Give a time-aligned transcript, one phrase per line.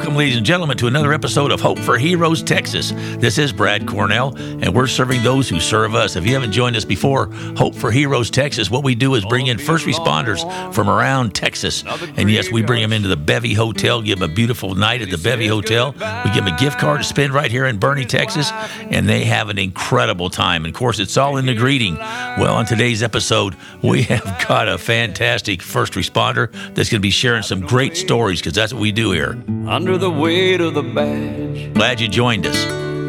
[0.00, 2.92] Welcome, ladies and gentlemen, to another episode of Hope for Heroes Texas.
[3.18, 6.16] This is Brad Cornell, and we're serving those who serve us.
[6.16, 7.26] If you haven't joined us before,
[7.58, 10.42] Hope for Heroes Texas, what we do is bring in first responders
[10.72, 11.84] from around Texas.
[12.16, 15.10] And yes, we bring them into the Bevy Hotel, give them a beautiful night at
[15.10, 15.92] the Bevy Hotel.
[15.92, 19.26] We give them a gift card to spend right here in Boerne, Texas, and they
[19.26, 20.64] have an incredible time.
[20.64, 21.96] And of course, it's all in the greeting.
[21.96, 27.10] Well, on today's episode, we have got a fantastic first responder that's going to be
[27.10, 29.38] sharing some great stories because that's what we do here
[29.68, 31.72] under the weight of the badge.
[31.74, 32.58] Glad you joined us.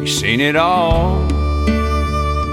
[0.00, 1.20] He's seen it all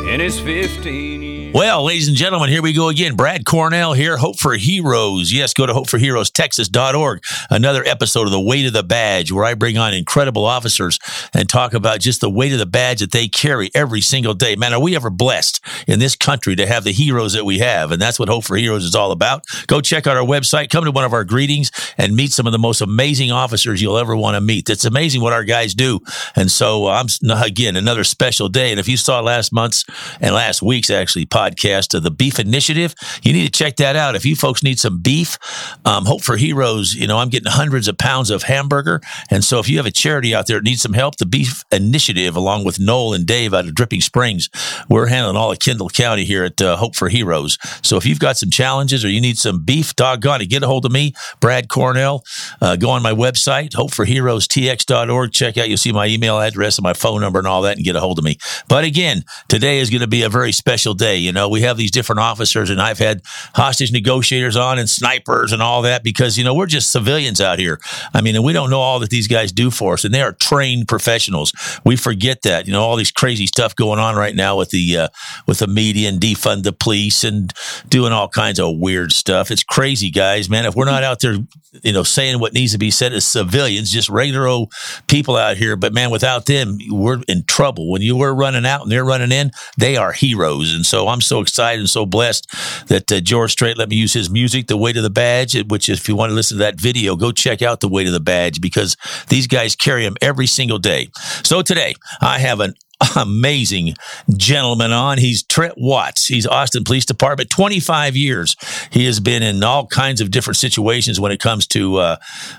[0.08, 1.19] in his 15 years.
[1.52, 3.16] Well, ladies and gentlemen, here we go again.
[3.16, 5.34] Brad Cornell here, Hope for Heroes.
[5.34, 7.24] Yes, go to hopeforheroestexas.org.
[7.50, 11.00] Another episode of The Weight of the Badge, where I bring on incredible officers
[11.34, 14.56] and talk about just the weight of the badge that they carry every single day.
[14.56, 17.92] Man, are we ever blessed in this country to have the heroes that we have?
[17.92, 19.44] And that's what Hope for Heroes is all about.
[19.66, 22.52] Go check out our website, come to one of our greetings, and meet some of
[22.52, 24.70] the most amazing officers you'll ever want to meet.
[24.70, 26.00] It's amazing what our guys do.
[26.36, 28.70] And so uh, I'm, again, another special day.
[28.70, 29.84] And if you saw last month's
[30.22, 32.94] and last week's actually, podcast of the Beef Initiative.
[33.24, 34.16] You need to check that out.
[34.16, 35.38] If you folks need some beef,
[35.86, 39.02] um, Hope for Heroes, you know, I'm getting hundreds of pounds of hamburger.
[39.30, 41.64] And so if you have a charity out there that needs some help, the Beef
[41.72, 44.50] Initiative, along with Noel and Dave out of Dripping Springs,
[44.90, 47.58] we're handling all of Kendall County here at uh, Hope for Heroes.
[47.84, 50.68] So if you've got some challenges or you need some beef, doggone it, get a
[50.68, 52.24] hold of me, Brad Cornell.
[52.62, 55.32] Uh, go on my website, hopeforheroestx.org.
[55.32, 57.86] Check out, you'll see my email address and my phone number and all that and
[57.86, 58.38] get a hold of me.
[58.68, 61.29] But again, today is going to be a very special day.
[61.30, 63.22] You know, we have these different officers, and I've had
[63.54, 67.60] hostage negotiators on and snipers and all that because, you know, we're just civilians out
[67.60, 67.80] here.
[68.16, 70.24] I mean, and we don't know all that these guys do for us, and they
[70.24, 71.54] are trained professionals.
[71.86, 74.98] We forget that, you know, all these crazy stuff going on right now with the
[74.98, 75.08] uh,
[75.46, 77.54] with the media and defund the police and
[77.90, 79.52] doing all kinds of weird stuff.
[79.52, 80.66] It's crazy, guys, man.
[80.66, 81.36] If we're not out there,
[81.84, 84.74] you know, saying what needs to be said as civilians, just regular old
[85.06, 87.92] people out here, but man, without them, we're in trouble.
[87.92, 91.19] When you were running out and they're running in, they are heroes, and so I'm
[91.20, 92.50] I'm so excited and so blessed
[92.88, 95.90] that uh, George Strait let me use his music, The Weight of the Badge, which
[95.90, 98.22] if you want to listen to that video, go check out The Weight of the
[98.22, 98.96] Badge because
[99.28, 101.10] these guys carry them every single day.
[101.44, 102.74] So today I have an
[103.18, 103.96] amazing
[104.38, 105.18] gentleman on.
[105.18, 106.26] He's Trent Watts.
[106.26, 108.56] He's Austin Police Department, 25 years.
[108.90, 112.16] He has been in all kinds of different situations when it comes to, uh,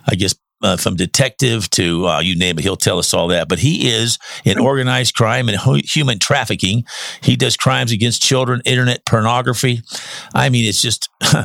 [0.06, 3.48] I guess, uh, from detective to uh, you name it, he'll tell us all that.
[3.48, 6.84] But he is in organized crime and human trafficking.
[7.22, 9.82] He does crimes against children, internet pornography.
[10.34, 11.08] I mean, it's just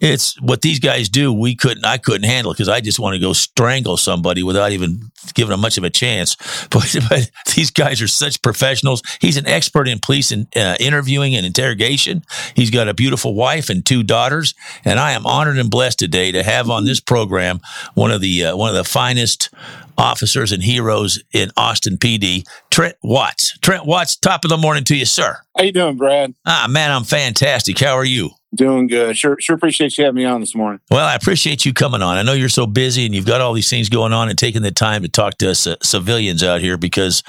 [0.00, 1.32] it's what these guys do.
[1.32, 5.10] We couldn't, I couldn't handle because I just want to go strangle somebody without even
[5.34, 6.36] giving them much of a chance.
[6.70, 9.02] But, but these guys are such professionals.
[9.20, 12.22] He's an expert in police and uh, interviewing and interrogation.
[12.54, 14.54] He's got a beautiful wife and two daughters,
[14.84, 17.60] and I am honored and blessed today to have on this program
[17.94, 19.50] one of the uh, one of the finest
[19.98, 23.58] officers and heroes in Austin PD, Trent Watts.
[23.58, 25.36] Trent Watts, top of the morning to you, sir.
[25.56, 26.34] How you doing, Brad?
[26.46, 27.78] Ah, man, I'm fantastic.
[27.78, 28.30] How are you?
[28.54, 29.14] Doing good.
[29.18, 30.80] Sure, sure appreciate you having me on this morning.
[30.90, 32.16] Well, I appreciate you coming on.
[32.16, 34.62] I know you're so busy and you've got all these things going on and taking
[34.62, 37.22] the time to talk to us uh, civilians out here because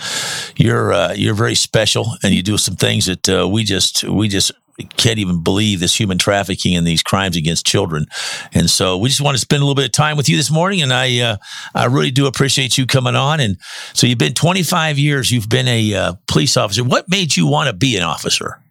[0.56, 4.30] you're uh, you're very special and you do some things that uh, we just we
[4.30, 4.54] just
[4.84, 8.06] can't even believe this human trafficking and these crimes against children.
[8.54, 10.52] And so we just want to spend a little bit of time with you this
[10.52, 10.82] morning.
[10.82, 11.38] And I, uh,
[11.76, 13.40] I really do appreciate you coming on.
[13.40, 13.58] And
[13.94, 16.84] so you've been 25 years, you've been a uh, police officer.
[16.84, 18.62] What made you want to be an officer?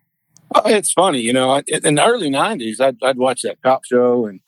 [0.54, 4.24] Oh, it's funny, you know, in the early 90s, I'd, I'd watch that cop show
[4.24, 4.40] and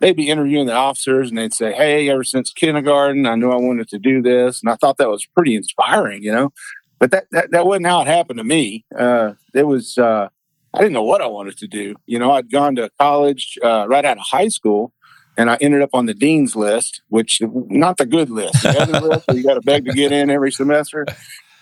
[0.00, 3.56] they'd be interviewing the officers and they'd say, Hey, ever since kindergarten, I knew I
[3.56, 4.60] wanted to do this.
[4.60, 6.52] And I thought that was pretty inspiring, you know,
[6.98, 8.84] but that, that, that wasn't how it happened to me.
[8.96, 10.28] Uh, it was, uh,
[10.74, 11.94] I didn't know what I wanted to do.
[12.06, 14.92] You know, I'd gone to college uh, right out of high school,
[15.36, 18.60] and I ended up on the dean's list, which not the good list.
[18.62, 21.06] The other list you got to beg to get in every semester.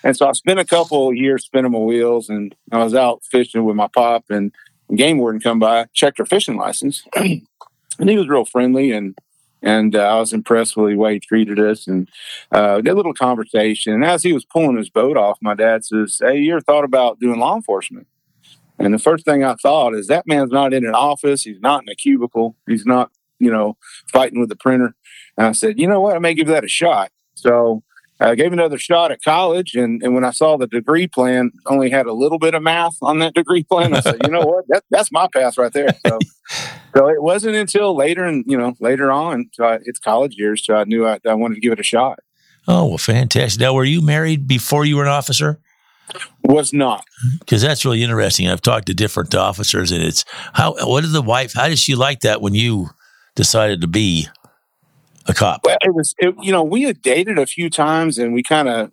[0.03, 3.23] And so I spent a couple of years spinning my wheels, and I was out
[3.31, 4.51] fishing with my pop, and
[4.95, 7.47] game warden come by, checked her fishing license, and
[7.99, 9.17] he was real friendly, and
[9.65, 12.09] and uh, I was impressed with the way he treated us, and
[12.51, 13.93] uh, did a little conversation.
[13.93, 16.85] And as he was pulling his boat off, my dad says, "Hey, you ever thought
[16.85, 18.07] about doing law enforcement?"
[18.83, 21.45] And the first thing I thought is that man's not in an office.
[21.45, 22.57] He's not in a cubicle.
[22.67, 23.77] He's not, you know,
[24.09, 24.95] fighting with the printer.
[25.39, 26.17] And I said, you know what?
[26.17, 27.11] I may give that a shot.
[27.35, 27.83] So
[28.21, 29.75] I gave another shot at college.
[29.75, 32.97] And, and when I saw the degree plan only had a little bit of math
[33.03, 34.65] on that degree plan, I said, you know what?
[34.69, 35.95] That, that's my path right there.
[36.07, 36.19] So,
[36.95, 40.65] so it wasn't until later and, you know, later on, so I, it's college years.
[40.65, 42.19] So I knew I, I wanted to give it a shot.
[42.69, 43.61] Oh, well, fantastic.
[43.61, 45.61] Now, were you married before you were an officer?
[46.45, 47.05] Was not
[47.39, 48.49] because that's really interesting.
[48.49, 50.75] I've talked to different officers, and it's how.
[50.87, 51.55] What did the wife?
[51.55, 52.91] How did she like that when you
[53.35, 54.29] decided to be
[55.27, 55.63] a cop?
[55.65, 58.69] Well, it was, it, you know, we had dated a few times and we kind
[58.69, 58.91] of,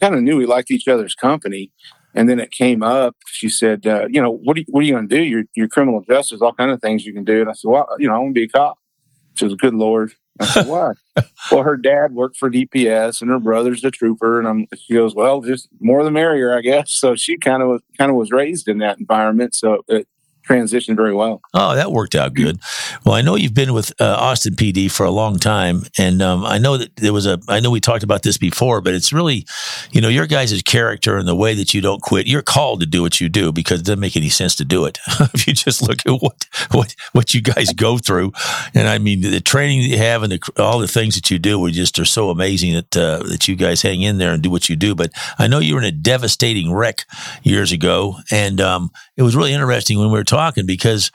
[0.00, 1.70] kind of knew we liked each other's company.
[2.12, 3.14] And then it came up.
[3.26, 5.22] She said, uh, "You know, what are you, what are you going to do?
[5.22, 7.86] Your your criminal justice, all kind of things you can do." And I said, "Well,
[8.00, 8.78] you know, I want to be a cop."
[9.34, 10.92] She was, "Good lord." I said, "Why?"
[11.50, 14.38] well, her dad worked for DPS, and her brother's a trooper.
[14.38, 17.68] And I'm, she goes, "Well, just more the merrier, I guess." So she kind of
[17.68, 19.54] was kind of was raised in that environment.
[19.54, 20.06] So it,
[20.50, 21.40] transitioned very well.
[21.54, 22.60] Oh, that worked out good.
[23.04, 26.44] Well, I know you've been with uh, Austin PD for a long time, and um,
[26.44, 27.38] I know that there was a.
[27.48, 29.46] I know we talked about this before, but it's really,
[29.92, 32.26] you know, your guys' character and the way that you don't quit.
[32.26, 34.84] You're called to do what you do because it doesn't make any sense to do
[34.84, 34.98] it
[35.34, 38.32] if you just look at what what what you guys go through.
[38.74, 41.38] And I mean, the training that you have and the, all the things that you
[41.38, 44.42] do are just are so amazing that uh, that you guys hang in there and
[44.42, 44.94] do what you do.
[44.94, 47.04] But I know you were in a devastating wreck
[47.42, 51.10] years ago, and um, it was really interesting when we were talking because,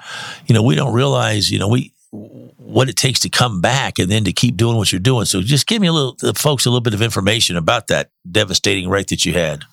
[0.48, 4.10] you know, we don't realize, you know, we what it takes to come back and
[4.10, 5.26] then to keep doing what you're doing.
[5.26, 8.10] So just give me a little, the folks, a little bit of information about that
[8.30, 9.64] devastating wreck that you had.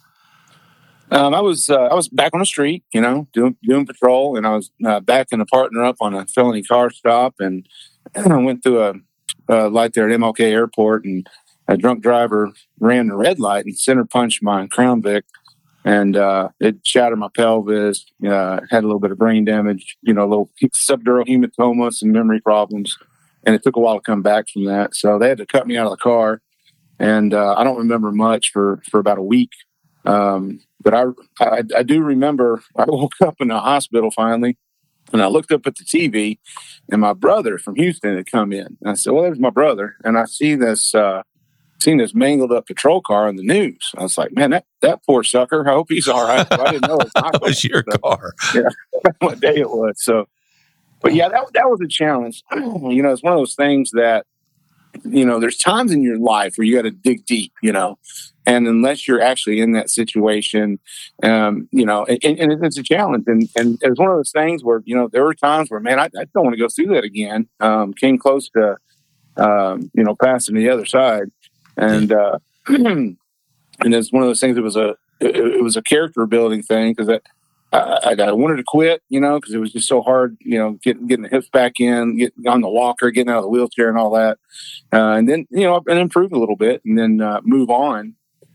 [1.11, 4.35] Um, I was uh, I was back on the street, you know, doing doing patrol,
[4.35, 7.69] and I was uh, backing a partner up on a felony car stop, and,
[8.15, 8.95] and I went through a,
[9.49, 11.29] a light there at MLK Airport, and
[11.69, 15.25] a drunk driver ran the red light and center punched my Crown Vic
[15.85, 18.07] and uh, it shattered my pelvis.
[18.25, 22.13] Uh, had a little bit of brain damage, you know, a little subdural hematoma, some
[22.13, 22.97] memory problems,
[23.45, 24.95] and it took a while to come back from that.
[24.95, 26.41] So they had to cut me out of the car,
[26.99, 29.51] and uh, I don't remember much for for about a week.
[30.05, 31.05] Um, but I,
[31.41, 34.57] I, I do remember I woke up in the hospital finally,
[35.13, 36.39] and I looked up at the TV,
[36.91, 38.79] and my brother from Houston had come in.
[38.81, 41.23] And I said, "Well, there's my brother," and I see this uh,
[41.83, 43.91] seen this mangled up patrol car in the news.
[43.97, 45.69] I was like, man, that, that poor sucker.
[45.69, 46.47] I hope he's all right.
[46.51, 48.33] I didn't know it was, was your so, car.
[48.55, 48.69] Yeah,
[49.19, 50.03] what day it was.
[50.03, 50.29] So,
[51.01, 52.43] but yeah, that that was a challenge.
[52.53, 54.27] you know, it's one of those things that
[55.05, 55.41] you know.
[55.41, 57.53] There's times in your life where you got to dig deep.
[57.63, 57.99] You know,
[58.47, 60.79] and unless you're actually in that situation,
[61.23, 63.25] um, you know, and, and, it's a challenge.
[63.27, 65.99] And and it's one of those things where you know there were times where man,
[65.99, 67.49] I, I don't want to go through that again.
[67.61, 68.77] Um, came close to.
[69.35, 71.31] Um, you know, passing the other side,
[71.77, 73.17] and uh, and
[73.81, 74.57] it's one of those things.
[74.57, 77.23] It was a it, it was a character building thing because that
[77.73, 80.73] I, I, wanted to quit, you know, because it was just so hard, you know,
[80.83, 83.89] getting getting the hips back in, getting on the walker, getting out of the wheelchair,
[83.89, 84.39] and all that,
[84.93, 88.15] uh, and then you know, and improve a little bit, and then uh, move on.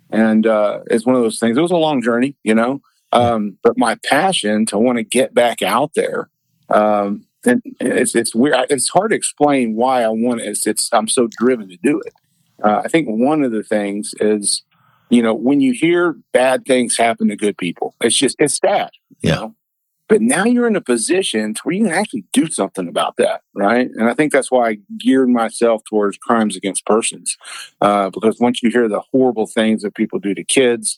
[0.09, 1.57] And uh, it's one of those things.
[1.57, 2.81] It was a long journey, you know,
[3.11, 6.29] um, but my passion to want to get back out there.
[6.69, 8.67] Um, and it's it's weird.
[8.69, 10.47] It's hard to explain why I want it.
[10.47, 12.13] It's, it's I'm so driven to do it.
[12.63, 14.63] Uh, I think one of the things is,
[15.09, 18.89] you know, when you hear bad things happen to good people, it's just, it's sad.
[19.21, 19.35] Yeah.
[19.35, 19.55] know?
[20.09, 23.41] But now you're in a position to where you can actually do something about that,
[23.53, 23.89] right?
[23.93, 27.37] And I think that's why I geared myself towards crimes against persons,
[27.81, 30.97] uh, because once you hear the horrible things that people do to kids,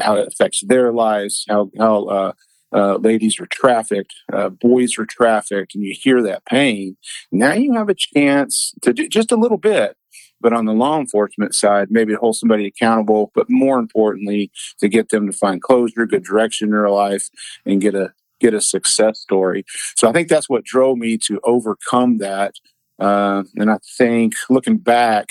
[0.00, 2.32] how it affects their lives, how how uh,
[2.72, 6.96] uh, ladies are trafficked, uh, boys are trafficked, and you hear that pain.
[7.30, 9.98] Now you have a chance to do just a little bit
[10.40, 14.88] but on the law enforcement side, maybe to hold somebody accountable, but more importantly, to
[14.88, 17.28] get them to find closure, good direction in their life,
[17.64, 19.64] and get a get a success story.
[19.96, 22.54] So I think that's what drove me to overcome that.
[22.98, 25.26] Uh, and I think looking back,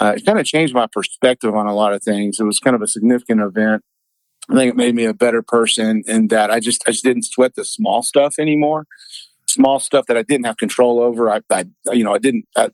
[0.00, 2.40] uh, it kind of changed my perspective on a lot of things.
[2.40, 3.82] It was kind of a significant event.
[4.48, 7.24] I think it made me a better person in that I just I just didn't
[7.24, 8.86] sweat the small stuff anymore
[9.50, 11.30] small stuff that I didn't have control over.
[11.30, 12.70] I, I you know, I didn't I,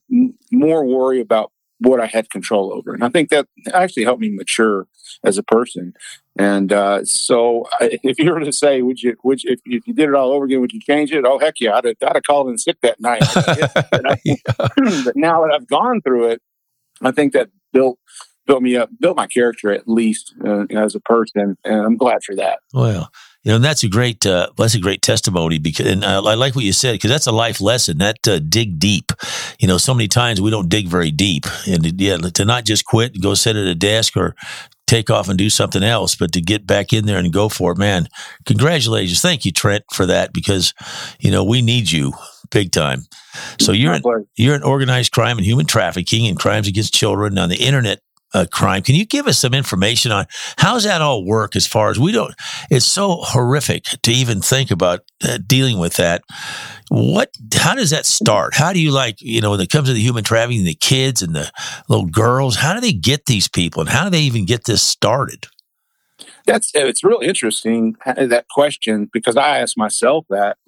[0.53, 2.95] more worry about what I had control over.
[2.95, 4.87] And I think that actually helped me mature
[5.25, 5.95] as a person.
[6.39, 9.95] And uh, so, if you were to say, would you, would you, if, if, you
[9.95, 11.25] did it all over again, would you change it?
[11.27, 11.77] Oh, heck yeah.
[11.77, 13.23] I'd have, I'd have called in sick that night.
[15.05, 16.43] but now that I've gone through it,
[17.03, 17.99] I think that built
[18.47, 22.23] built me up, built my character at least uh, as a person, and I'm glad
[22.23, 22.61] for that.
[22.73, 23.11] Well,
[23.47, 26.57] you know, that's a great uh, that's a great testimony because, and uh, I like
[26.57, 27.99] what you said because that's a life lesson.
[27.99, 29.13] That uh, dig deep.
[29.61, 32.87] You know, so many times we don't dig very deep, and yeah, to not just
[32.87, 34.35] quit and go sit at a desk or
[34.89, 37.71] take off and do something else, but to get back in there and go for
[37.71, 38.09] it, man.
[38.47, 40.75] Congratulations, thank you, Trent, for that because
[41.21, 42.15] you know we need you
[42.51, 43.03] big time.
[43.61, 44.03] So you're an,
[44.35, 48.01] you're an organized crime and human trafficking and crimes against children on the internet
[48.45, 48.83] crime.
[48.83, 50.27] Can you give us some information on
[50.59, 52.35] how's that all work as far as we don't,
[52.71, 56.23] it's so horrific to even think about uh, dealing with that.
[56.89, 58.55] What, how does that start?
[58.55, 61.23] How do you like, you know, when it comes to the human trafficking, the kids
[61.23, 61.51] and the
[61.89, 64.83] little girls, how do they get these people and how do they even get this
[64.83, 65.47] started?
[66.45, 70.59] That's, it's really interesting uh, that question because I asked myself that.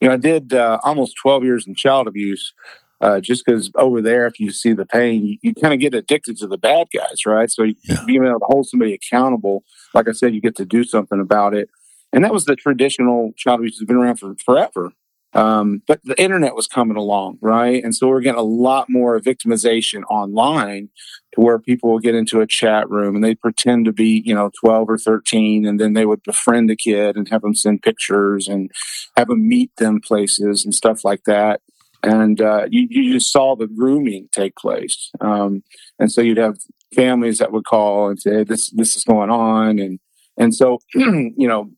[0.00, 2.54] You know, I did uh, almost 12 years in child abuse
[3.00, 5.94] Uh, just because over there, if you see the pain, you, you kind of get
[5.94, 7.50] addicted to the bad guys, right?
[7.50, 7.96] So you, Yeah.
[8.06, 9.64] being able to hold somebody accountable,
[9.94, 11.70] like I said, you get to do something about it.
[12.12, 14.92] And that was the traditional child abuse that's been around for forever.
[15.32, 17.82] Um, but the internet was coming along, right?
[17.84, 20.88] And so we're getting a lot more victimization online
[21.34, 24.34] to where people will get into a chat room and they pretend to be, you
[24.34, 27.82] know, 12 or 13, and then they would befriend a kid and have them send
[27.82, 28.72] pictures and
[29.16, 31.60] have them meet them places and stuff like that.
[32.02, 35.10] And uh, you, you just saw the grooming take place.
[35.20, 35.62] Um,
[35.98, 36.58] and so you'd have
[36.94, 39.78] families that would call and say, this, this is going on.
[39.78, 40.00] And,
[40.38, 41.70] and so, you know,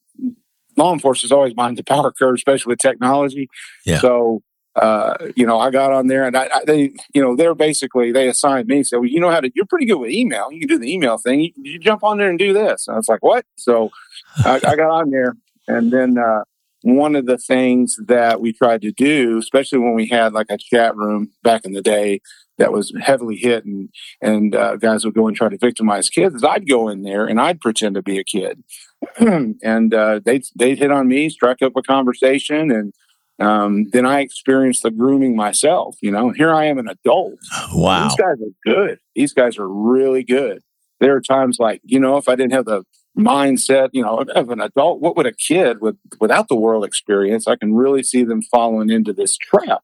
[0.76, 3.48] law enforcement is always behind the power curve, especially with technology.
[3.84, 3.98] Yeah.
[3.98, 4.42] So,
[4.76, 8.10] uh, you know, I got on there and I, I, they, you know, they're basically,
[8.10, 10.50] they assigned me, said, well, you know how to, you're pretty good with email.
[10.50, 11.40] You can do the email thing.
[11.40, 12.86] You, you jump on there and do this.
[12.86, 13.44] And I was like, what?
[13.56, 13.90] So
[14.38, 15.36] I, I got on there
[15.68, 16.44] and then, uh,
[16.82, 20.58] one of the things that we tried to do, especially when we had like a
[20.58, 22.20] chat room back in the day
[22.58, 23.88] that was heavily hit and,
[24.20, 27.26] and uh, guys would go and try to victimize kids, is I'd go in there
[27.26, 28.62] and I'd pretend to be a kid.
[29.18, 32.92] and uh, they'd, they'd hit on me, strike up a conversation, and
[33.38, 35.96] um, then I experienced the grooming myself.
[36.00, 37.34] You know, here I am an adult.
[37.74, 38.04] Wow.
[38.04, 38.98] These guys are good.
[39.14, 40.62] These guys are really good.
[41.00, 42.84] There are times like, you know, if I didn't have the
[43.18, 47.46] mindset, you know, of an adult, what would a kid with without the world experience?
[47.46, 49.82] I can really see them falling into this trap.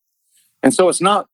[0.63, 1.27] And so it's not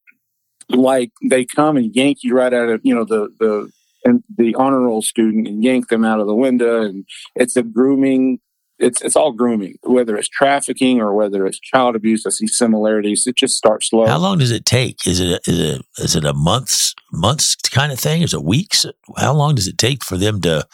[0.69, 3.71] like they come and yank you right out of, you know, the the
[4.05, 7.63] and the honor roll student and yank them out of the window and it's a
[7.63, 8.39] grooming
[8.79, 13.27] it's it's all grooming whether it's trafficking or whether it's child abuse i see similarities
[13.27, 15.07] it just starts slow How long does it take?
[15.07, 18.23] Is it a, is it a, is it a months months kind of thing?
[18.23, 18.85] Is it weeks?
[19.17, 20.67] How long does it take for them to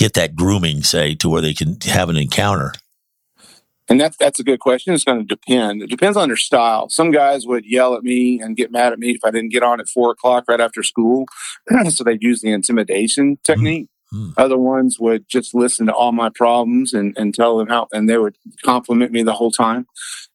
[0.00, 2.72] get that grooming, say, to where they can have an encounter?
[3.88, 4.94] And that's that's a good question.
[4.94, 5.82] It's going to depend.
[5.82, 6.88] It depends on their style.
[6.88, 9.62] Some guys would yell at me and get mad at me if I didn't get
[9.62, 11.26] on at four o'clock right after school.
[11.90, 13.88] so they'd use the intimidation technique.
[14.14, 14.32] Mm.
[14.36, 18.08] Other ones would just listen to all my problems and, and tell them how, and
[18.08, 19.86] they would compliment me the whole time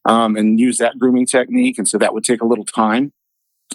[0.06, 1.76] um, and use that grooming technique.
[1.76, 3.12] And so that would take a little time.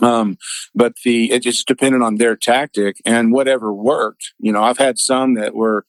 [0.01, 0.37] Um,
[0.73, 4.33] but the it just depended on their tactic and whatever worked.
[4.39, 5.85] You know, I've had some that were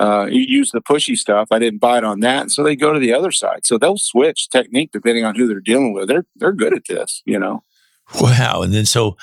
[0.00, 1.48] uh, you use the pushy stuff.
[1.50, 3.66] I didn't bite on that, so they go to the other side.
[3.66, 6.08] So they'll switch technique depending on who they're dealing with.
[6.08, 7.62] They're they're good at this, you know.
[8.20, 8.62] Wow.
[8.62, 9.16] And then so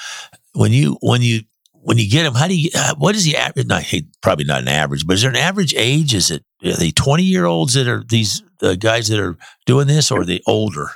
[0.54, 1.42] when you when you
[1.82, 2.70] when you get them, how do you?
[2.76, 3.68] Uh, what is the average?
[3.68, 3.84] Not
[4.22, 6.14] probably not an average, but is there an average age?
[6.14, 9.88] Is it are they twenty year olds that are these uh, guys that are doing
[9.88, 10.90] this, or are they older?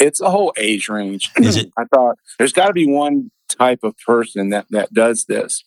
[0.00, 1.30] It's a whole age range.
[1.36, 5.62] I thought there's got to be one type of person that that does this,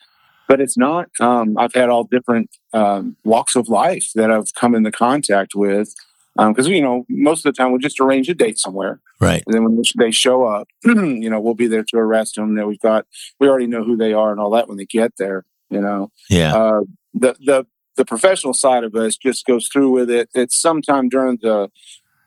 [0.47, 1.09] but it's not.
[1.19, 5.93] Um, I've had all different um, walks of life that I've come into contact with.
[6.35, 9.43] Because you know, most of the time we'll just arrange a date somewhere, Right.
[9.45, 12.55] and then when they show up, you know, we'll be there to arrest them.
[12.55, 13.05] That we've got,
[13.39, 15.45] we already know who they are and all that when they get there.
[15.69, 16.55] You know, Yeah.
[16.55, 16.81] uh,
[17.13, 20.27] the the the professional side of us just goes through with it.
[20.33, 21.69] It's sometime during the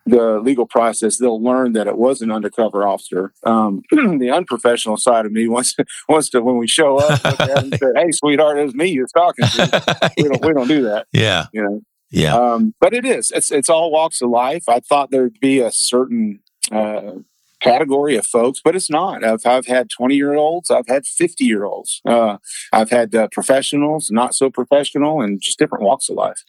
[0.06, 3.32] the legal process they'll learn that it was an undercover officer.
[3.44, 7.40] Um, the unprofessional side of me wants to, wants to when we show up, look
[7.40, 10.52] at 'em and say, "Hey, sweetheart, it was me you're talking to." We don't we
[10.54, 11.46] don't do that, yeah.
[11.52, 11.80] you know.
[12.10, 12.36] Yeah.
[12.36, 13.32] Um, but it is.
[13.32, 14.68] It's it's all walks of life.
[14.68, 17.16] I thought there'd be a certain uh,
[17.60, 19.24] category of folks, but it's not.
[19.24, 20.70] I've I've had twenty year olds.
[20.70, 22.00] I've had fifty year olds.
[22.06, 22.38] Uh,
[22.72, 26.44] I've had uh, professionals, not so professional, and just different walks of life.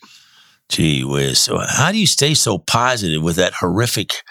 [0.70, 1.40] Gee whiz.
[1.40, 4.24] So how do you stay so positive with that horrific,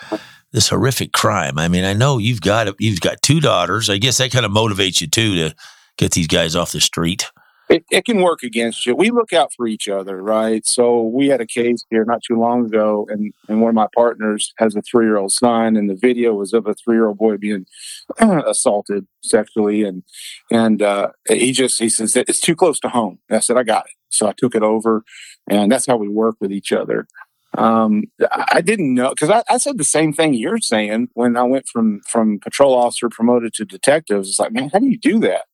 [0.53, 1.59] this horrific crime?
[1.59, 3.89] I mean, I know you've got you've got two daughters.
[3.89, 5.55] I guess that kind of motivates you too to
[5.97, 7.31] get these guys off the street.
[7.69, 8.95] It, it can work against you.
[8.95, 10.65] We look out for each other, right?
[10.65, 13.89] So we had a case here not too long ago, and, and one of my
[13.95, 17.09] partners has a three year old son, and the video was of a three year
[17.09, 17.67] old boy being
[18.19, 20.05] assaulted sexually, and
[20.51, 23.19] and uh, he just he says it's too close to home.
[23.29, 25.03] And I said I got it, so I took it over,
[25.49, 27.09] and that's how we work with each other.
[27.59, 31.43] Um, I didn't know because I, I said the same thing you're saying when I
[31.43, 34.29] went from from patrol officer promoted to detectives.
[34.29, 35.47] It's like, man, how do you do that?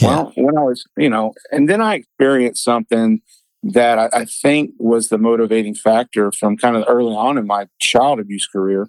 [0.00, 0.08] Yeah.
[0.08, 3.22] Well, when I was, you know, and then I experienced something
[3.62, 7.66] that I, I think was the motivating factor from kind of early on in my
[7.78, 8.88] child abuse career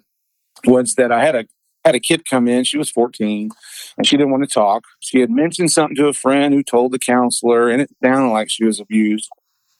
[0.64, 1.44] was that I had a
[1.84, 2.64] had a kid come in.
[2.64, 3.50] She was 14
[3.96, 4.84] and she didn't want to talk.
[5.00, 5.36] She had mm-hmm.
[5.36, 8.80] mentioned something to a friend who told the counselor, and it sounded like she was
[8.80, 9.30] abused.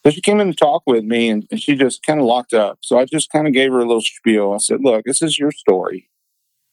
[0.05, 2.55] So she came in to talk with me and, and she just kind of locked
[2.55, 2.79] up.
[2.83, 4.53] So I just kind of gave her a little spiel.
[4.53, 6.09] I said, Look, this is your story.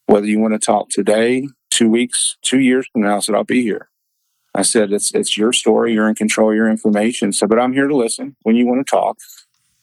[0.05, 3.43] Whether you want to talk today, two weeks, two years from now, I said, I'll
[3.43, 3.89] be here.
[4.55, 5.93] I said, it's it's your story.
[5.93, 7.33] You're in control of your information.
[7.33, 9.17] So, but I'm here to listen when you want to talk.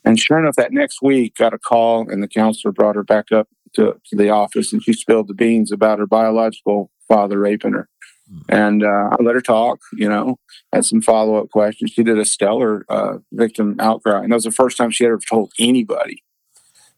[0.04, 3.30] And sure enough, that next week, got a call, and the counselor brought her back
[3.30, 7.72] up to, to the office, and she spilled the beans about her biological father raping
[7.72, 7.88] her.
[8.48, 10.38] And uh, I let her talk, you know,
[10.72, 11.90] had some follow up questions.
[11.90, 14.22] She did a stellar uh, victim outcry.
[14.22, 16.22] And that was the first time she ever told anybody.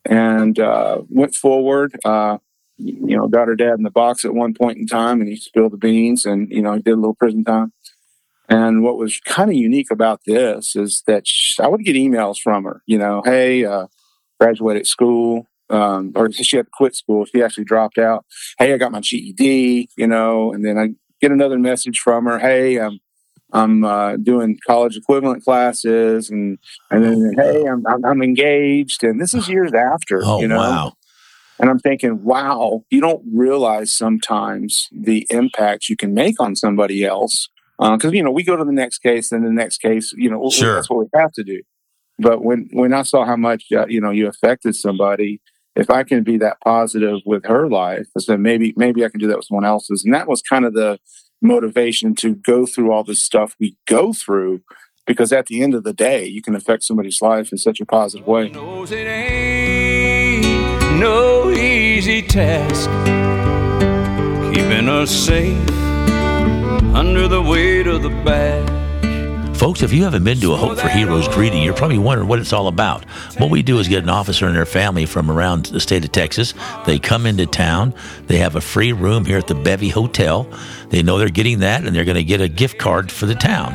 [0.05, 2.39] And uh, went forward, uh,
[2.79, 5.37] you know, got her dad in the box at one point in time and he
[5.37, 7.73] spilled the beans and, you know, he did a little prison time.
[8.49, 12.39] And what was kind of unique about this is that she, I would get emails
[12.39, 13.87] from her, you know, hey, uh,
[14.39, 17.25] graduated school, um, or she had to quit school.
[17.25, 18.27] She actually dropped out.
[18.59, 20.91] Hey, I got my GED, you know, and then I
[21.21, 22.39] get another message from her.
[22.39, 23.01] Hey, I'm
[23.53, 26.59] I'm uh, doing college equivalent classes, and
[26.91, 30.23] and then hey, I'm, I'm, I'm engaged, and this is years after.
[30.25, 30.59] Oh you know?
[30.59, 30.93] wow!
[31.61, 37.05] And I'm thinking, wow, you don't realize sometimes the impact you can make on somebody
[37.05, 40.13] else because uh, you know we go to the next case and the next case.
[40.17, 40.75] You know, Sure.
[40.75, 41.61] that's what we have to do.
[42.19, 45.41] But when when I saw how much uh, you know you affected somebody,
[45.77, 49.21] if I can be that positive with her life, I said maybe maybe I can
[49.21, 50.99] do that with someone else's, and that was kind of the
[51.43, 54.63] motivation to go through all this stuff we go through,
[55.07, 57.87] because at the end of the day, you can affect somebody's life in such a
[57.87, 58.51] positive way.
[61.95, 62.91] Easy task
[64.53, 65.71] keeping us safe
[66.93, 68.15] under the weight of the.
[69.55, 72.41] Folks, if you haven't been to a Hope for Heroes greeting, you're probably wondering what
[72.41, 73.05] it's all about.
[73.39, 76.11] What we do is get an officer and their family from around the state of
[76.11, 76.53] Texas.
[76.85, 77.95] They come into town.
[78.27, 80.49] They have a free room here at the Bevy Hotel.
[80.91, 83.37] They know they're getting that, and they're going to get a gift card for the
[83.37, 83.73] town.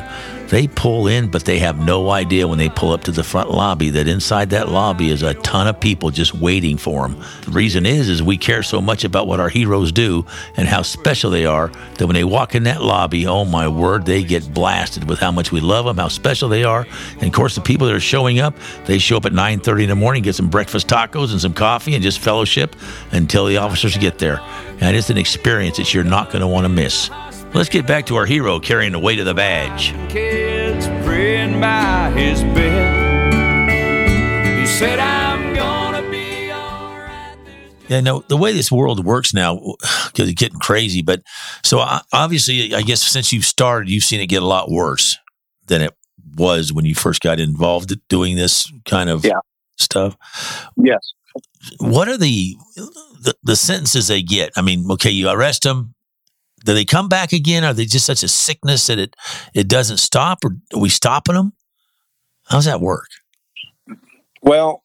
[0.50, 3.52] They pull in, but they have no idea when they pull up to the front
[3.52, 7.22] lobby that inside that lobby is a ton of people just waiting for them.
[7.42, 10.26] The reason is, is we care so much about what our heroes do
[10.56, 14.06] and how special they are that when they walk in that lobby, oh my word,
[14.06, 16.84] they get blasted with how much we love them, how special they are.
[17.20, 19.88] And of course, the people that are showing up, they show up at 9:30 in
[19.88, 22.74] the morning, get some breakfast tacos and some coffee and just fellowship
[23.12, 24.40] until the officers get there.
[24.80, 27.08] And it's an experience that you're not going to want to miss.
[27.52, 29.92] Let's get back to our hero carrying the weight of the badge.
[30.08, 33.68] Kids praying by his bed.
[34.60, 37.36] He said, I'm gonna be alright.
[37.88, 39.56] Yeah, no, the way this world works now,
[40.06, 41.02] because it's getting crazy.
[41.02, 41.22] But
[41.64, 45.18] so I- obviously, I guess since you've started, you've seen it get a lot worse
[45.66, 45.92] than it
[46.36, 49.40] was when you first got involved doing this kind of Yeah.
[49.76, 50.16] stuff.
[50.76, 51.00] Yes.
[51.78, 52.56] What are the,
[53.22, 54.52] the the sentences they get?
[54.56, 55.94] I mean, okay, you arrest them.
[56.64, 57.64] Do they come back again?
[57.64, 59.16] Are they just such a sickness that it
[59.54, 61.52] it doesn't stop, or are we stopping them?
[62.44, 63.06] How's that work?
[64.42, 64.82] Well,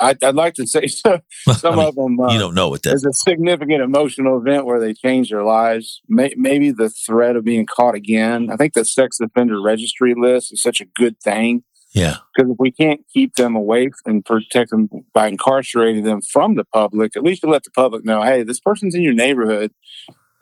[0.00, 1.20] I'd, I'd like to say so,
[1.52, 2.20] some I mean, of them.
[2.20, 3.04] Uh, you don't know what that is.
[3.04, 6.00] a significant emotional event where they change their lives.
[6.08, 8.50] May, maybe the threat of being caught again.
[8.50, 11.62] I think the sex offender registry list is such a good thing
[11.92, 16.56] Yeah, because if we can't keep them away and protect them by incarcerating them from
[16.56, 19.72] the public, at least to let the public know, hey, this person's in your neighborhood,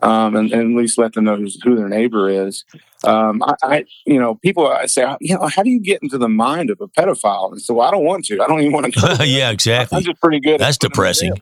[0.02, 2.64] um, and, and at least let them know who's, who their neighbor is.
[3.04, 6.18] Um, I, I, you know, people I say, you know, how do you get into
[6.18, 7.52] the mind of a pedophile?
[7.52, 8.42] And so I don't want to.
[8.42, 9.26] I don't even want to.
[9.26, 10.02] Yeah, I'm exactly.
[10.02, 10.60] just pretty good.
[10.60, 11.34] That's depressing.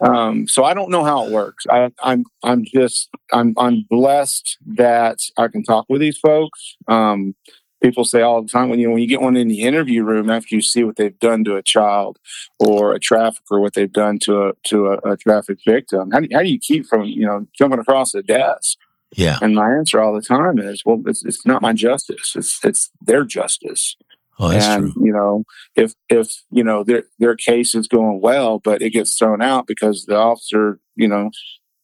[0.00, 1.66] Um, so I don't know how it works.
[1.68, 6.76] I, I'm I'm just I'm I'm blessed that I can talk with these folks.
[6.86, 7.34] Um,
[7.82, 10.30] people say all the time when you when you get one in the interview room
[10.30, 12.18] after you see what they've done to a child
[12.58, 16.10] or a trafficker, what they've done to a to a, a traffic victim.
[16.10, 18.78] How do, how do you keep from you know jumping across the desk?
[19.16, 19.38] Yeah.
[19.40, 22.34] And my answer all the time is, well, it's, it's not my justice.
[22.36, 23.96] It's it's their justice
[24.40, 25.06] Oh, that's and true.
[25.06, 29.16] you know if if you know their their case is going well but it gets
[29.18, 31.30] thrown out because the officer you know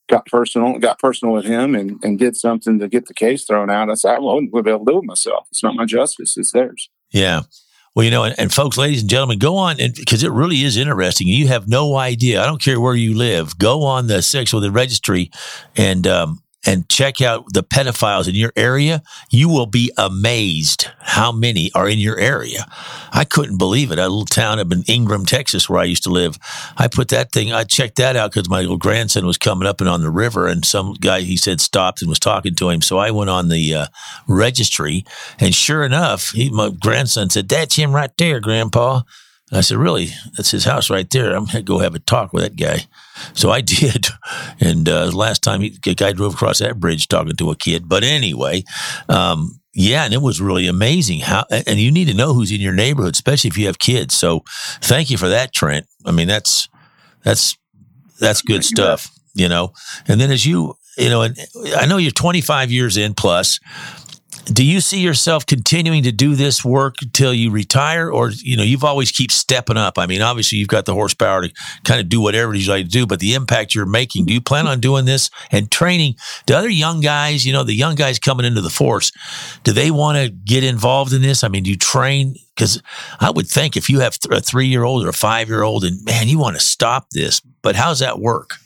[0.09, 3.71] got personal got personal with him and and did something to get the case thrown
[3.71, 6.37] out i said i won't be able to do it myself it's not my justice
[6.37, 7.43] it's theirs Yeah.
[7.95, 10.63] Well, you know, and, and folks, ladies and gentlemen, go on and because it really
[10.63, 11.29] is interesting.
[11.29, 12.43] You have no idea.
[12.43, 13.57] I don't care where you live.
[13.57, 15.31] Go on the sexual the registry
[15.77, 19.03] and um, and check out the pedophiles in your area.
[19.31, 22.67] You will be amazed how many are in your area.
[23.13, 23.99] I couldn't believe it.
[23.99, 26.39] A little town up in Ingram, Texas, where I used to live.
[26.77, 27.53] I put that thing.
[27.53, 30.47] I checked that out because my little grandson was coming up and on the river,
[30.47, 32.83] and some guy he said stopped and was talking to him.
[32.83, 33.87] So I went on the uh,
[34.27, 35.05] registry,
[35.39, 39.03] and sure enough, he, my grandson said, "That's him right there, Grandpa."
[39.51, 40.09] And I said, "Really?
[40.37, 41.35] That's his house right there.
[41.35, 42.87] I'm gonna go have a talk with that guy."
[43.35, 44.07] So I did,
[44.61, 47.89] and uh, last time he, the guy drove across that bridge talking to a kid.
[47.89, 48.65] But anyway,
[49.09, 51.45] um, yeah, and it was really amazing how.
[51.51, 54.15] And you need to know who's in your neighborhood, especially if you have kids.
[54.17, 54.45] So
[54.81, 55.87] thank you for that, Trent.
[56.07, 56.69] I mean, that's
[57.25, 57.57] that's
[58.21, 59.73] that's good stuff, you know.
[60.09, 61.37] And then as you, you know, and
[61.77, 63.59] I know you're 25 years in plus.
[64.47, 68.11] Do you see yourself continuing to do this work until you retire?
[68.11, 69.99] Or you know you've always keep stepping up.
[69.99, 71.55] I mean obviously you've got the horsepower to
[71.85, 74.41] kind of do whatever you like to do but the impact you're making do you
[74.41, 76.15] plan on doing this and training
[76.47, 79.13] the other young guys you know the young guys coming into the force
[79.63, 81.45] do they want to get involved in this?
[81.45, 82.37] I mean do you train?
[82.55, 82.81] Because
[83.21, 85.85] i would think if you have a three year old or a five year old
[85.85, 88.59] and man you want to stop this but how's that work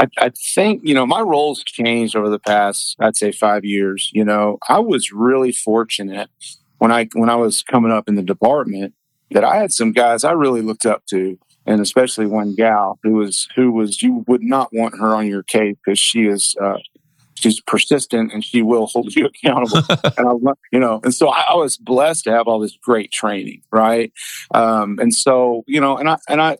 [0.00, 4.10] I, I, think you know my roles changed over the past I'd say five years.
[4.12, 6.30] You know, I was really fortunate
[6.78, 8.94] when I when I was coming up in the department
[9.30, 13.12] that I had some guys I really looked up to, and especially one gal who
[13.12, 16.56] was who was you would not want her on your case because she is.
[16.60, 16.78] Uh,
[17.34, 19.78] she's persistent and she will hold you accountable.
[20.18, 23.10] and I, you know, and so I, I, was blessed to have all this great
[23.10, 24.12] training, right?
[24.52, 26.58] Um, and so, you know, and I and I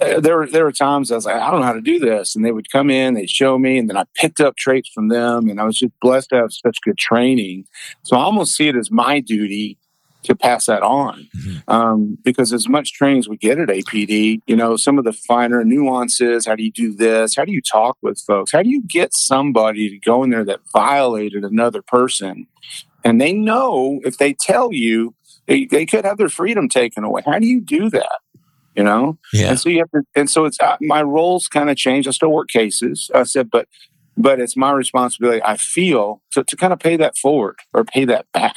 [0.00, 2.44] there there were times I was like, I don't know how to do this, and
[2.44, 5.48] they would come in, they'd show me, and then I picked up traits from them,
[5.48, 7.64] and I was just blessed to have such good training.
[8.04, 9.78] So I almost see it as my duty
[10.24, 11.70] to pass that on, mm-hmm.
[11.70, 15.12] um, because as much training as we get at APD, you know, some of the
[15.12, 16.46] finer nuances.
[16.46, 17.36] How do you do this?
[17.36, 18.52] How do you talk with folks?
[18.52, 22.46] How do you get somebody to go in there that violated another person,
[23.04, 25.14] and they know if they tell you.
[25.46, 27.22] They, they could have their freedom taken away.
[27.24, 28.18] How do you do that?
[28.78, 29.18] You know?
[29.32, 29.50] Yeah.
[29.50, 32.06] And so you have to, and so it's, uh, my roles kind of changed.
[32.06, 33.10] I still work cases.
[33.12, 33.66] I said, but,
[34.16, 38.04] but it's my responsibility, I feel, to, to kind of pay that forward or pay
[38.04, 38.54] that back.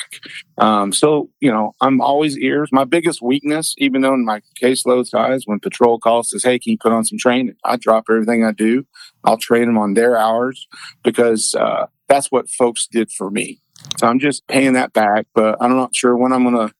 [0.60, 2.70] Um, so, you know, I'm always ears.
[2.72, 6.60] My biggest weakness, even though in my caseload's high, is when patrol calls says, Hey,
[6.60, 7.56] can you put on some training?
[7.64, 8.86] I drop everything I do.
[9.24, 10.68] I'll train them on their hours
[11.04, 13.62] because, uh, that's what folks did for me.
[13.98, 16.74] So I'm just paying that back, but I'm not sure when I'm going to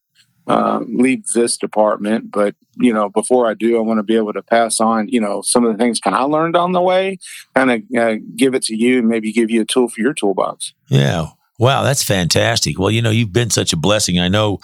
[0.46, 2.30] uh, leave this department.
[2.30, 5.20] But you know, before I do, I want to be able to pass on, you
[5.20, 7.18] know, some of the things of learned on the way,
[7.54, 10.14] kind of uh, give it to you, and maybe give you a tool for your
[10.14, 10.72] toolbox.
[10.88, 11.28] Yeah.
[11.58, 12.78] Wow, that's fantastic.
[12.78, 14.18] Well, you know, you've been such a blessing.
[14.18, 14.58] I know,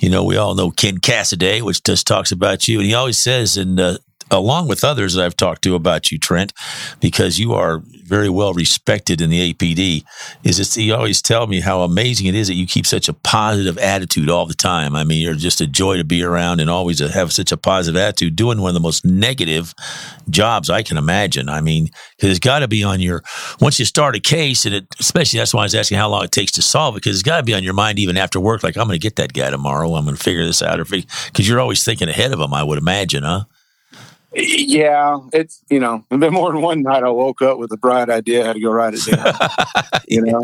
[0.00, 3.18] you know, we all know Ken Cassidy, which just talks about you, and he always
[3.18, 3.98] says in uh,
[4.30, 6.52] along with others that I've talked to about you, Trent,
[7.00, 10.04] because you are very well respected in the APD,
[10.42, 13.12] is that you always tell me how amazing it is that you keep such a
[13.12, 14.96] positive attitude all the time.
[14.96, 18.00] I mean, you're just a joy to be around and always have such a positive
[18.00, 19.74] attitude, doing one of the most negative
[20.28, 21.48] jobs I can imagine.
[21.48, 23.22] I mean, because it's got to be on your,
[23.60, 26.24] once you start a case, and it, especially that's why I was asking how long
[26.24, 28.40] it takes to solve it, because it's got to be on your mind even after
[28.40, 29.94] work, like, I'm going to get that guy tomorrow.
[29.94, 30.78] I'm going to figure this out.
[30.78, 33.44] Because you're always thinking ahead of him, I would imagine, huh?
[34.32, 38.08] Yeah, it's you know, been more than one night I woke up with a bright
[38.08, 39.34] idea how to go write it down.
[40.08, 40.42] you know,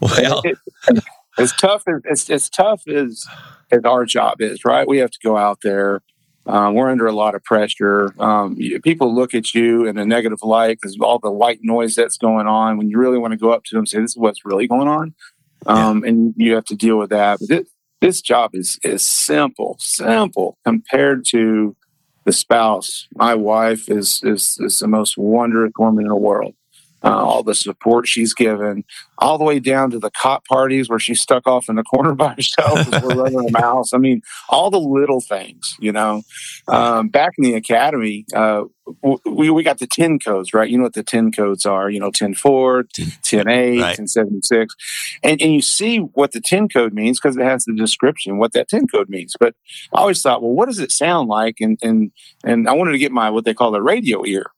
[0.00, 1.04] well, it, it,
[1.38, 3.26] as tough as it's as tough as
[3.70, 4.88] as our job is, right?
[4.88, 6.02] We have to go out there.
[6.46, 8.14] Um, we're under a lot of pressure.
[8.18, 11.94] Um, you, people look at you in a negative light because all the white noise
[11.94, 12.76] that's going on.
[12.76, 14.66] When you really want to go up to them and say, "This is what's really
[14.66, 15.14] going on,"
[15.66, 16.10] um, yeah.
[16.10, 17.38] and you have to deal with that.
[17.40, 17.68] But this,
[18.00, 21.76] this job is is simple, simple compared to
[22.24, 26.54] the spouse, my wife, is is is the most wondrous woman in the world
[27.04, 28.84] uh, all the support she's given,
[29.18, 32.14] all the way down to the cop parties where she's stuck off in the corner
[32.14, 33.92] by herself as we're running a mouse.
[33.92, 36.22] I mean, all the little things, you know.
[36.66, 38.64] Um, back in the academy, uh,
[39.24, 40.68] we, we got the 10 codes, right?
[40.68, 42.84] You know what the 10 codes are, you know, 10 4,
[43.22, 43.96] 10 8, right.
[43.96, 44.74] 10 76.
[45.22, 48.52] And, and you see what the 10 code means because it has the description, what
[48.52, 49.36] that 10 code means.
[49.38, 49.54] But
[49.92, 51.56] I always thought, well, what does it sound like?
[51.60, 52.12] And, and,
[52.44, 54.50] and I wanted to get my, what they call a radio ear.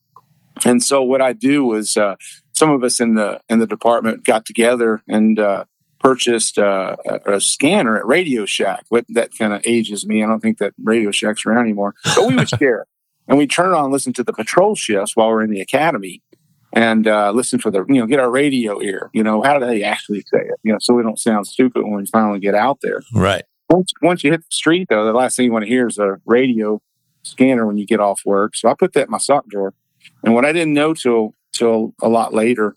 [0.64, 2.16] And so what I do was uh,
[2.52, 5.64] some of us in the in the department got together and uh,
[6.00, 8.84] purchased uh, a, a, scanner at Radio Shack.
[8.88, 10.22] What that kind of ages me.
[10.22, 11.94] I don't think that Radio Shack's around anymore.
[12.04, 12.86] But we would share,
[13.28, 16.22] and we turn on listen to the patrol shifts while we're in the academy,
[16.72, 19.10] and uh, listen for the you know get our radio ear.
[19.12, 20.58] You know how do they actually say it?
[20.62, 23.02] You know so we don't sound stupid when we finally get out there.
[23.14, 23.44] Right.
[23.68, 25.98] Once once you hit the street though, the last thing you want to hear is
[25.98, 26.80] a radio
[27.22, 28.54] scanner when you get off work.
[28.54, 29.74] So I put that in my sock drawer
[30.22, 32.76] and what I didn't know till till a lot later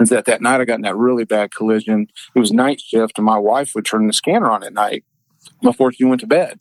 [0.00, 2.06] is that that night I got in that really bad collision.
[2.34, 5.04] It was night shift, and my wife would turn the scanner on at night
[5.62, 6.60] before she went to bed,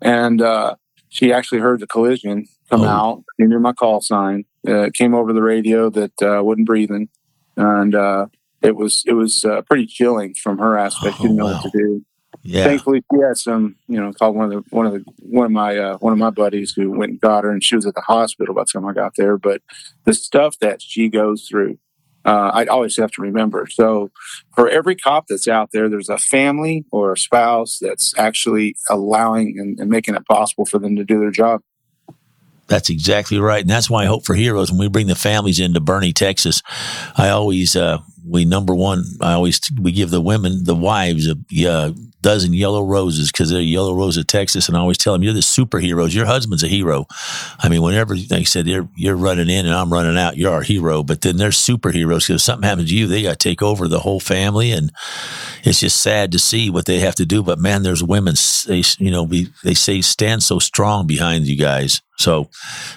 [0.00, 0.76] and uh,
[1.08, 2.88] she actually heard the collision come oh.
[2.88, 3.24] out.
[3.38, 4.44] She knew my call sign.
[4.66, 7.08] Uh, came over the radio that uh, wasn't breathing,
[7.56, 8.26] and uh,
[8.62, 11.16] it was it was uh, pretty chilling from her aspect.
[11.18, 11.60] Oh, didn't know wow.
[11.62, 12.04] what to do.
[12.48, 12.64] Yeah.
[12.64, 15.52] Thankfully, she had some, you know, called one of the one of the one of
[15.52, 17.94] my uh, one of my buddies who went and got her, and she was at
[17.94, 19.36] the hospital by the time I got there.
[19.36, 19.60] But
[20.04, 21.78] the stuff that she goes through,
[22.24, 23.66] uh, I always have to remember.
[23.70, 24.10] So,
[24.54, 29.58] for every cop that's out there, there's a family or a spouse that's actually allowing
[29.58, 31.60] and, and making it possible for them to do their job.
[32.66, 33.60] That's exactly right.
[33.60, 36.62] And that's why I hope for heroes when we bring the families into Boerne, Texas,
[37.14, 39.04] I always uh, we number one.
[39.20, 43.60] I always we give the women, the wives, a uh, dozen yellow roses because they're
[43.60, 46.14] yellow rose of Texas, and I always tell them you're the superheroes.
[46.14, 47.06] Your husband's a hero.
[47.58, 50.62] I mean, whenever they said you're you're running in and I'm running out, you're our
[50.62, 51.02] hero.
[51.02, 53.88] But then they're superheroes because if something happens to you, they got to take over
[53.88, 54.92] the whole family, and
[55.64, 57.42] it's just sad to see what they have to do.
[57.42, 58.34] But man, there's women.
[58.66, 62.02] They you know we, they say stand so strong behind you guys.
[62.18, 62.48] So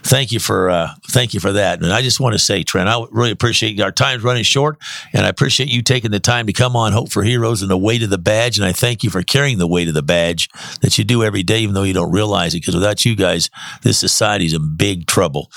[0.03, 1.81] thank you for uh, thank you for that.
[1.83, 4.77] And I just want to say, Trent, I really appreciate our time's running short,
[5.13, 7.77] and I appreciate you taking the time to come on Hope for Heroes and the
[7.77, 8.57] weight of the badge.
[8.57, 10.49] And I thank you for carrying the weight of the badge
[10.81, 12.61] that you do every day, even though you don't realize it.
[12.61, 13.51] Because without you guys,
[13.83, 15.51] this society's in big trouble.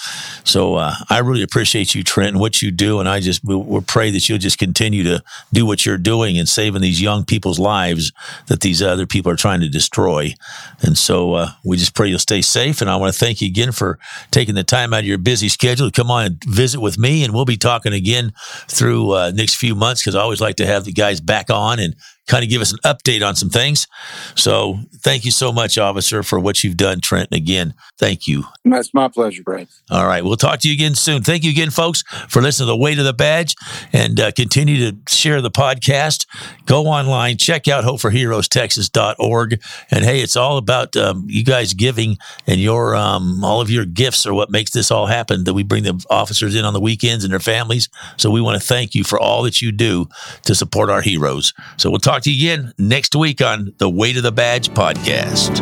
[0.45, 3.01] So uh, I really appreciate you, Trent, and what you do.
[3.01, 5.23] And I just we, we pray that you'll just continue to
[5.55, 8.13] do what you're doing and saving these young people's lives
[8.49, 10.35] that these other people are trying to destroy.
[10.83, 12.83] And so uh, we just pray you'll stay safe.
[12.83, 13.99] And I want to thank you again for
[14.33, 17.23] taking the time out of your busy schedule to come on and visit with me.
[17.23, 18.33] And we'll be talking again
[18.69, 21.79] through uh, next few months because I always like to have the guys back on
[21.79, 21.95] and
[22.27, 23.87] kind of give us an update on some things.
[24.35, 27.29] So thank you so much, officer, for what you've done, Trent.
[27.33, 28.45] Again, thank you.
[28.65, 29.69] That's my pleasure, Brad.
[29.91, 30.25] All right.
[30.25, 31.23] We'll talk to you again soon.
[31.23, 33.55] Thank you again, folks, for listening to The Weight of the Badge
[33.93, 36.27] and uh, continue to share the podcast.
[36.67, 39.61] Go online, check out hopeforheroestexas.org.
[39.91, 43.85] And hey, it's all about um, you guys giving and your um, all of your
[43.85, 45.45] gifts are what makes this all happen.
[45.45, 47.89] That we bring the officers in on the weekends and their families.
[48.17, 50.09] So we want to thank you for all that you do
[50.45, 51.53] to support our heroes.
[51.77, 55.59] So we'll talk to you again next week on the Weight of the Badge podcast.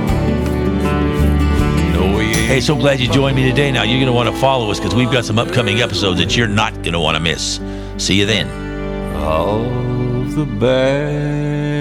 [2.47, 3.73] Hey, so glad you joined me today.
[3.73, 6.37] Now, you're going to want to follow us because we've got some upcoming episodes that
[6.37, 7.61] you're not going to want to miss.
[7.97, 8.47] See you then.
[9.17, 11.72] Of the bad